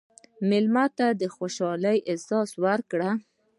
مېلمه 0.49 0.85
ته 0.97 1.07
د 1.21 1.23
خوشحالۍ 1.35 1.97
احساس 2.11 2.49
ورکړه. 2.65 3.09